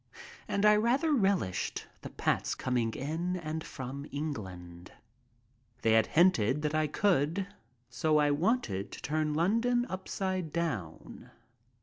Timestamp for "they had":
5.83-6.07